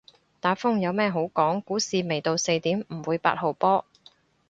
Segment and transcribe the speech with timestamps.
[0.39, 3.85] 打風有咩好講，股市未到四點唔會八號波